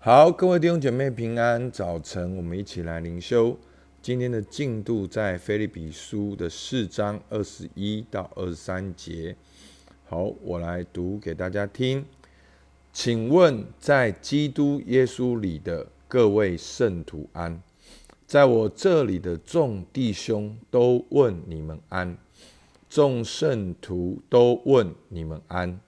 [0.00, 3.58] 好，各位弟兄姐妹平安，早晨，我们一起来灵修。
[4.00, 9.34] 今天的进度在菲利比书的四章二十一到二十三节。
[10.06, 12.04] 好，我来读给大家听。
[12.92, 17.60] 请问，在基督耶稣里的各位圣徒安，
[18.24, 22.16] 在我这里的众弟兄都问你们安，
[22.88, 25.80] 众圣徒都问你们安。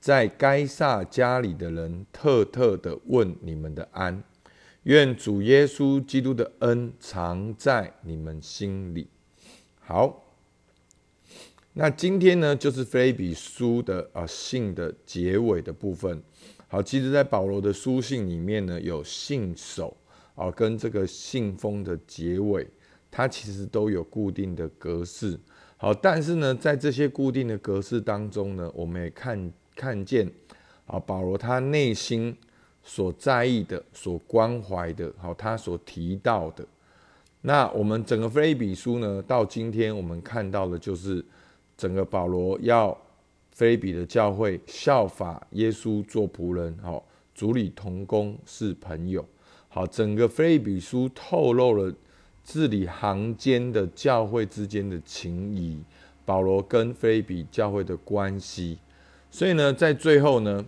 [0.00, 4.22] 在该撒家里的人特特的问你们的安，
[4.84, 9.08] 愿主耶稣基督的恩常在你们心里。
[9.80, 10.24] 好，
[11.72, 16.22] 那今天呢，就是菲比书的啊信的结尾的部分。
[16.68, 19.96] 好，其实，在保罗的书信里面呢，有信手
[20.36, 22.66] 啊跟这个信封的结尾，
[23.10, 25.38] 它其实都有固定的格式。
[25.76, 29.52] 好，但是呢，在这些固定的格式当中呢，我们也看。
[29.78, 30.28] 看见
[30.86, 32.36] 啊，保罗他内心
[32.82, 36.66] 所在意的、所关怀的，好，他所提到的。
[37.42, 41.24] 那我们整个菲比书呢，到今天我们看到的，就是
[41.76, 42.96] 整个保罗要
[43.52, 49.24] 菲比的教会效法耶稣做仆人，好，主理同工是朋友。
[49.68, 51.94] 好，整个菲比书透露了
[52.42, 55.80] 字里行间的教会之间的情谊，
[56.24, 58.78] 保罗跟菲比教会的关系。
[59.30, 60.64] 所以呢，在最后呢，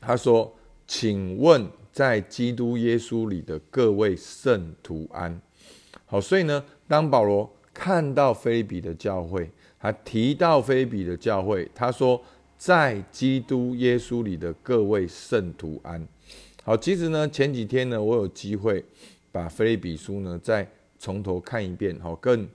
[0.00, 0.54] 他说
[0.86, 5.40] ：“请问，在基督耶稣里的各位圣徒安。”
[6.06, 9.50] 好，所以呢，当保罗看到菲比的教会，
[9.80, 12.22] 他提到菲比的教会，他说
[12.56, 16.06] ：“在基督耶稣里的各位圣徒安。”
[16.62, 18.84] 好，其实呢，前几天呢，我有机会
[19.32, 22.46] 把菲比书呢再从头看一遍，好，更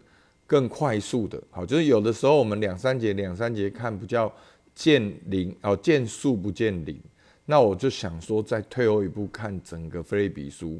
[0.47, 4.31] 更快速的，好，就是有的时候我们两三节两三节看比较。
[4.73, 6.99] 见零哦，见数不见零。
[7.45, 10.79] 那我就想说，再退后一步看整个菲利比书。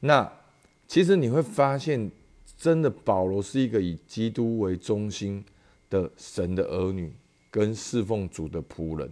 [0.00, 0.30] 那
[0.86, 2.10] 其实你会发现，
[2.58, 5.42] 真的保罗是一个以基督为中心
[5.88, 7.10] 的神的儿女，
[7.50, 9.10] 跟侍奉主的仆人。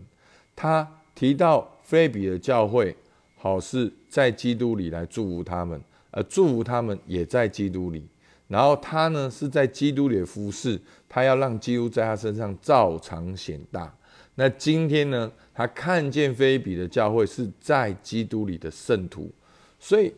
[0.55, 2.95] 他提到菲利比的教会，
[3.37, 8.07] 好是在基督里来祝福他们，而祝福他们也在基督里。
[8.49, 10.79] 然后他呢是在基督里的服侍，
[11.09, 13.93] 他要让基督在他身上照常显大。
[14.35, 15.31] 那今天呢？
[15.55, 19.31] 他看见菲比的教会是在基督里的圣徒，
[19.79, 20.11] 所以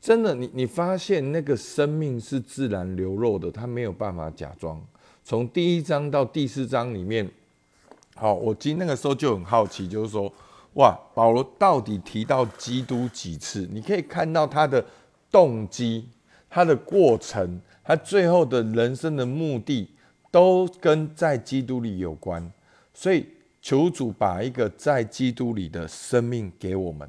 [0.00, 4.82] 真的，你你发现那个生命是自然流露的，他没有办法假装。
[5.22, 7.30] 从第一章到第四章里面，
[8.14, 10.32] 好，我今那个时候就很好奇，就是说，
[10.76, 13.68] 哇，保罗到底提到基督几次？
[13.70, 14.82] 你可以看到他的
[15.30, 16.08] 动机、
[16.48, 19.90] 他的过程、他最后的人生的目的，
[20.30, 22.50] 都跟在基督里有关。
[22.98, 23.26] 所以，
[23.60, 27.06] 求主把一个在基督里的生命给我们，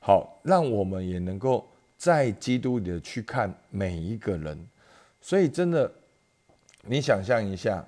[0.00, 1.64] 好，让我们也能够
[1.96, 4.58] 在基督里的去看每一个人。
[5.20, 5.88] 所以，真的，
[6.82, 7.86] 你想象一下，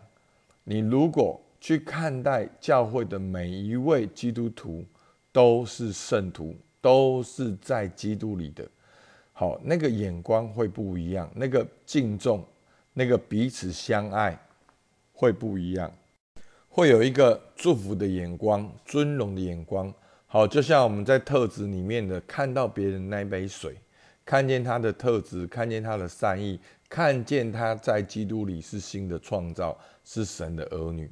[0.62, 4.84] 你如果去看待教会的每一位基督徒
[5.32, 8.64] 都是圣徒，都是在基督里的，
[9.32, 12.46] 好，那个眼光会不一样，那个敬重，
[12.92, 14.38] 那个彼此相爱
[15.12, 15.90] 会不一样。
[16.72, 19.92] 会有一个祝福的眼光、尊荣的眼光，
[20.26, 23.76] 好，就像我们在特质里面的看到别人那杯水，
[24.24, 31.10] 看见他的特质，看见他的善意，看见他在基督里是新的创造，是神的儿女。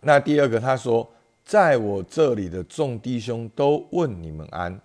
[0.00, 1.08] 那第二个，他说，
[1.44, 4.80] 在我这里的众弟兄都问你们安，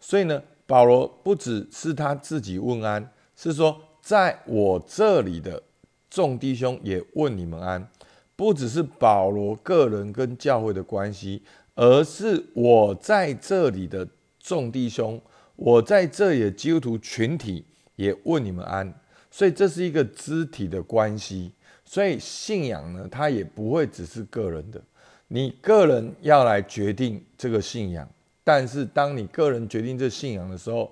[0.00, 5.62] 所以呢，保罗不只是他自己问安，是说在我这里的
[6.08, 7.86] 众弟兄也问你们安。
[8.34, 11.42] 不只是保罗个人跟教会的关系，
[11.74, 14.08] 而是我在这里的
[14.40, 15.20] 众弟兄，
[15.54, 17.64] 我在这里的基督徒群体
[17.96, 18.92] 也问你们安。
[19.30, 21.52] 所以这是一个肢体的关系。
[21.84, 24.82] 所以信仰呢，它也不会只是个人的，
[25.28, 28.08] 你个人要来决定这个信仰。
[28.42, 30.90] 但是当你个人决定这信仰的时候，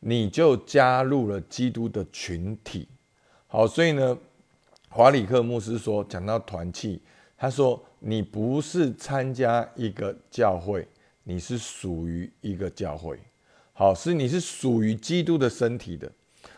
[0.00, 2.86] 你就加入了基督的群体。
[3.46, 4.16] 好，所以呢。
[4.94, 7.00] 华里克牧师说：“讲到团契，
[7.34, 10.86] 他说你不是参加一个教会，
[11.24, 13.18] 你是属于一个教会。
[13.72, 16.12] 好，是你是属于基督的身体的，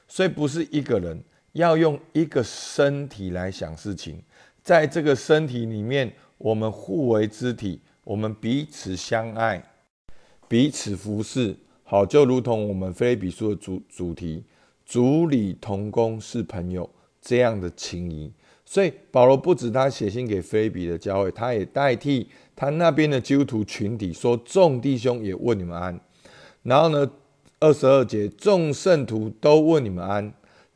[0.08, 1.22] 所以不是一个人
[1.52, 4.20] 要用一个身体来想事情。
[4.64, 9.62] 在这个身体里面，我们互为肢体，我们彼此相爱，
[10.48, 11.56] 彼此服侍。
[11.84, 14.42] 好，就如同我们菲比书的主主题，
[14.84, 16.90] 主理同工是朋友。”
[17.24, 18.30] 这样的情谊，
[18.66, 25.98] 所以保罗不止他写信给菲比的教会，他也代替他那边的基督徒群体说：“众弟兄也问你们安。”
[26.62, 27.10] 然后呢，
[27.60, 30.30] 二十二节，众圣徒都问你们安，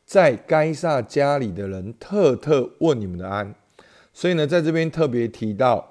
[0.05, 3.53] 在该撒家里的人特特问你们的安。
[4.11, 5.87] 所以呢，在这边特别提到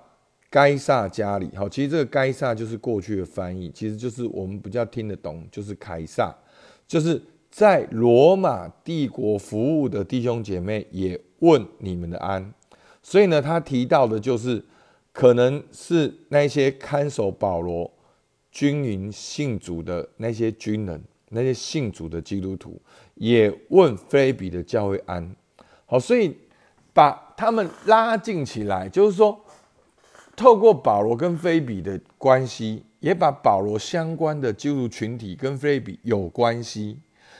[0.50, 6.34] 该撒家里，好，其实这个该撒就是过去的翻译，其实就是我们比较听得懂，就是凯撒，
[6.87, 7.22] 就是
[7.58, 12.55] 在罗马帝国服务的弟兄姐妹也问你们的安。
[13.02, 14.64] 所以呢，他提到的就是
[15.12, 17.90] 可能是那些看守保罗
[18.52, 22.81] 军营信主的那些军人，那些信主的基督徒
[23.16, 25.34] 也问菲比的教会安。
[25.84, 26.37] 好，所以。
[26.94, 29.40] 把他们拉近起来，就是说，
[30.34, 36.99] 透过保罗跟菲比的关系，也把保罗相关的基督徒群体跟菲比有关系。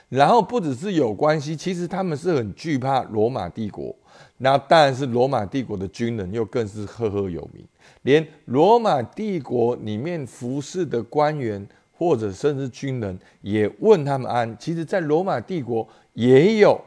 [0.09, 3.95] 然后不只是有关系，其实他们是很惧怕罗马帝国。
[4.39, 7.65] 那当然是罗马帝国的军人又更是赫赫有名，
[8.03, 14.57] 连罗马帝国里面服侍的官员或者甚至军人也问他们安。
[14.59, 16.81] 其实，在罗马帝国也有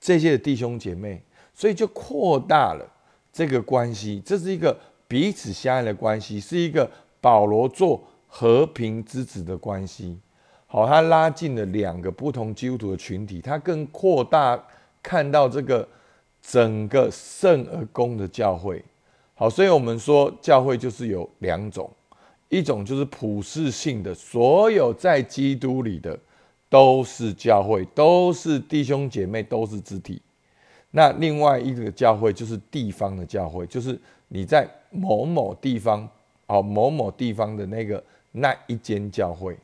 [0.00, 1.22] 这些弟兄姐妹。
[1.58, 2.86] 所以就扩大了
[3.32, 4.78] 这个关系，这是一个
[5.08, 6.86] 彼此相爱的关系，是一个
[7.18, 10.18] 保罗做和平之子的关系。
[10.66, 14.60] 好，他拉近了两个不同基督徒的群体，他更扩大
[15.02, 15.88] 看到这个
[16.42, 18.84] 整个圣而公的教会。
[19.34, 21.88] 好，所以我们说教会就是有两种，
[22.48, 26.18] 一种就是普世性的，所有在基督里的
[26.68, 30.20] 都是教会，都是弟兄姐妹，都是肢体。
[30.90, 33.98] 那另外一个教会就是地方的教会，就是
[34.28, 36.08] 你在某某地方，
[36.46, 38.02] 哦，某某地方的那个
[38.32, 39.56] 那一间教会，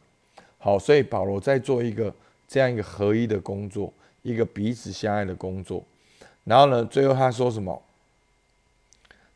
[0.65, 2.15] 好，所以保罗在做一个
[2.47, 3.93] 这样一个合一的工作，
[4.23, 5.83] 一个彼此相爱的工作。
[6.45, 7.83] 然后呢，最后他说什么？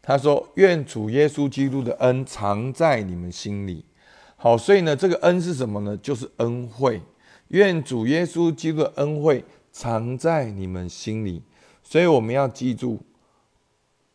[0.00, 3.84] 他说：“愿主耶稣基督的恩藏在你们心里。”
[4.38, 5.96] 好，所以呢，这个恩是什么呢？
[5.96, 7.02] 就是恩惠。
[7.48, 9.42] 愿主耶稣基督的恩惠
[9.72, 11.42] 藏在你们心里。
[11.82, 13.00] 所以我们要记住，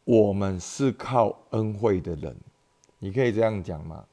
[0.05, 2.33] 我们是靠恩惠的人。
[2.99, 4.05] 你可以这样讲吗？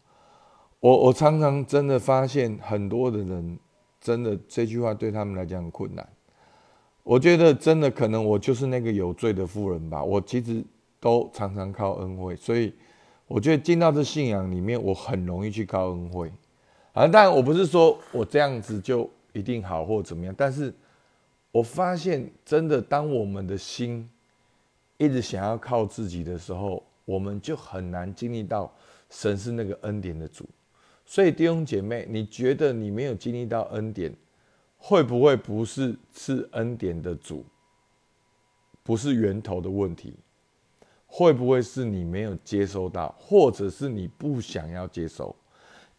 [0.81, 3.59] 我我常常真的发现很多的人，
[4.01, 6.09] 真的这句话对他们来讲很困难。
[7.03, 10.03] 我觉得真的可能我就是那个有罪的妇人吧。
[10.03, 10.65] 我其实
[11.01, 12.73] 都常常靠恩惠，所以
[13.27, 16.33] 我觉得进到这信仰里面，我很容易去靠恩惠。
[16.93, 20.75] 啊，但我不是说我这样子就一定好或怎么样，但是。
[21.51, 24.07] 我发现，真的，当我们的心
[24.99, 28.71] 一直想要靠自己的时候，我们就很难经历到
[29.09, 30.45] 神是那个恩典的主。
[31.09, 34.15] 所以弟兄姐妹，你觉得你没有经历到恩典，
[34.77, 37.47] 会不会不是赐恩典的主，
[38.83, 40.13] 不是源头的问题？
[41.07, 45.35] 会不会是你没有接收到，或者是你不想要接收？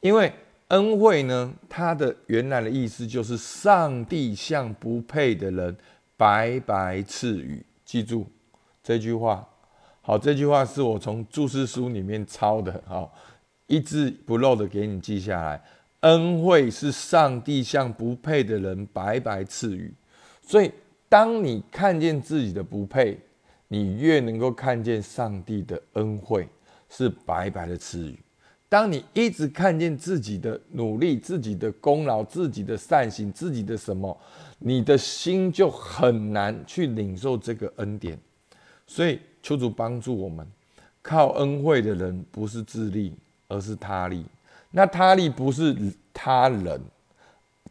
[0.02, 0.32] 因为。
[0.70, 1.52] 恩惠呢？
[1.68, 5.76] 它的原来的意思就是上帝向不配的人
[6.16, 7.66] 白白赐予。
[7.84, 8.28] 记住
[8.84, 9.50] 这句话，
[10.04, 13.12] 好，这句话是我从注释书里面抄的，好，
[13.70, 15.62] 一字不漏的给你记下来。
[16.02, 19.94] 恩惠是上帝向不配的人白白赐予，
[20.42, 20.72] 所以
[21.08, 23.18] 当你看见自己的不配，
[23.68, 26.48] 你越能够看见上帝的恩惠
[26.90, 28.18] 是白白的赐予。
[28.70, 34.16] 当你一直看见自己的努力、自己的功劳、自己的善行、自己的什么，
[34.60, 38.18] 你的心就很难去领受这个恩典。
[38.88, 40.48] 所以求主帮助我们，
[41.02, 43.14] 靠恩惠的人不是自立，
[43.50, 44.26] 而是他利。
[44.72, 45.76] 那他利不是
[46.14, 46.82] 他人，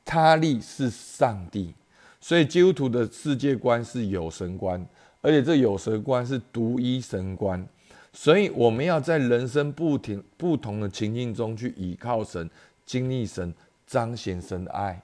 [0.04, 1.72] 他利是上帝。
[2.20, 4.84] 所以基督徒的世界观是有神观，
[5.22, 7.66] 而且这有神观是独一神观。
[8.12, 12.50] 所以我们要在人生不停不同的情境中去倚靠神、
[12.84, 13.54] 经历神、
[13.86, 15.00] 彰显神的爱。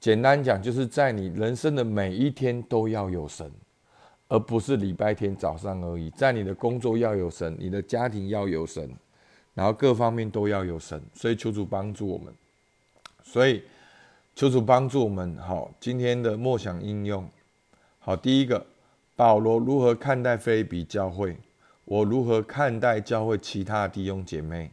[0.00, 3.50] 简单讲，就是在你人生的每一天都要有神，
[4.28, 6.10] 而不是礼拜天早上而已。
[6.10, 8.90] 在你的工作要有神，你的家庭要有神，
[9.56, 11.02] 然后各方面都要有神。
[11.14, 12.32] 所以求主帮助我们。
[13.24, 13.62] 所以
[14.36, 15.36] 求主帮助我们。
[15.38, 17.28] 好，今天的默想应用。
[17.98, 18.64] 好，第一个，
[19.16, 21.36] 保罗如何看待菲比教会？
[21.86, 24.70] 我如何看待教会其他弟兄姐妹？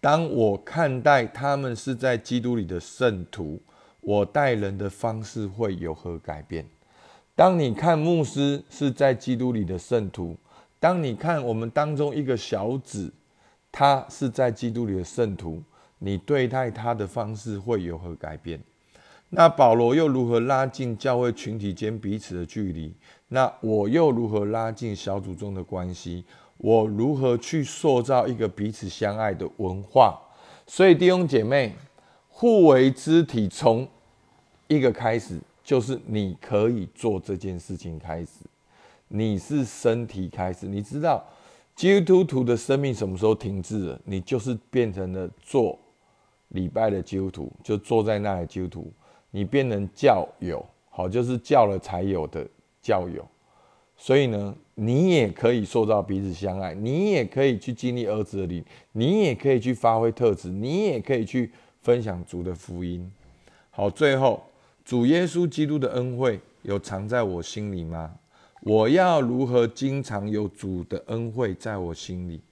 [0.00, 3.60] 当我看待他们是在基督里的圣徒，
[4.00, 6.64] 我待人的方式会有何改变？
[7.34, 10.36] 当你看牧师是在基督里的圣徒，
[10.78, 13.12] 当你看我们当中一个小子，
[13.72, 15.62] 他是在基督里的圣徒，
[15.98, 18.60] 你对待他的方式会有何改变？
[19.30, 22.92] 那保罗又如何拉近教会群体间彼此的距离？
[23.28, 26.24] 那我又如何拉近小组中的关系？
[26.56, 30.18] 我如何去塑造一个彼此相爱的文化？
[30.66, 31.74] 所以弟兄姐妹，
[32.28, 33.88] 互为肢体，从
[34.66, 38.44] 一个开始，就是你可以做这件事情开始。
[39.08, 41.24] 你是身体开始，你知道
[41.74, 44.00] 基督徒的生命什么时候停滞了？
[44.04, 45.78] 你就是变成了做
[46.48, 48.92] 礼拜的基督徒，就坐在那里基督徒，
[49.30, 52.46] 你变成教友，好，就是教了才有的
[52.82, 53.26] 教友。
[53.96, 61.50] 所以呢，你也可以塑造彼此相爱，你也可以去经历儿子的灵，你也可以去发挥特质，你也可以去
[61.82, 63.10] 分享主的福音。
[63.70, 64.42] 好，最后
[64.84, 68.14] 主耶稣基督的恩惠有藏在我心里吗？
[68.60, 72.42] 我要如何经常有主的恩惠在我心里？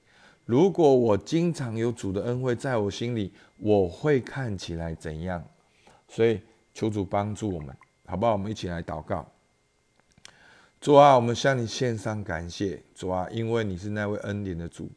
[0.46, 5.44] 如果我经常有主的恩惠在我心里，我会看起来怎样？
[6.08, 6.40] 所以
[6.72, 8.32] 求主帮助我们，好不好？
[8.32, 9.30] 我们一起来祷告。
[10.80, 12.82] 主啊，我们向你献上感谢。
[12.94, 14.88] 主啊，因为你是那位恩典的主。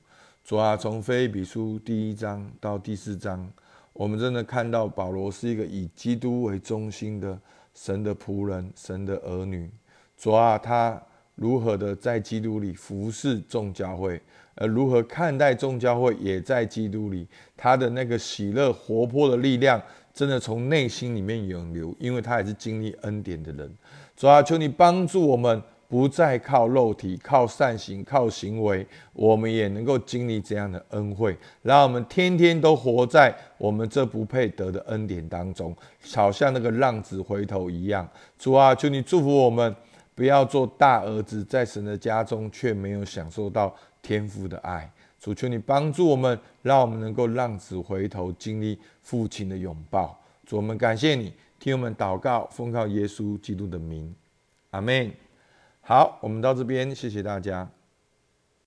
[0.46, 3.51] 主啊，从菲比书第一章到第四章，
[3.91, 7.38] 我们真的看到保罗是一个以基督为中心的
[7.74, 9.70] 神的仆人、神的儿女。
[10.22, 11.01] 主啊，他
[11.34, 14.22] 如何的在基督里服侍众教会，
[14.54, 19.82] 而如何看待众教会也在基督里，他的那个喜乐、活泼的力量，
[20.13, 23.75] 真的从内心里面涌流，因为他也是经历恩典的人。
[24.16, 35.75] 主啊，求你帮助我们，不再靠肉体、靠善行、靠行为，我们也能够经历这样的恩惠，让我们天天都活在我们这不配得的恩典当中，
[36.13, 38.08] 好像那个浪子回头一样。
[38.38, 39.75] 主啊，求你祝福我们。
[40.13, 44.91] 不要做大儿子，在神的家中却没有享受到天父的爱。
[45.20, 50.20] 主求你帮助我们，让我们能够浪子回头，经历父亲的拥抱。
[50.46, 54.13] 主，我们感谢你，听我们祷告，奉靠耶稣基督的名，
[54.72, 55.12] 阿门。
[55.82, 57.70] 好，我们到这边，谢谢大家。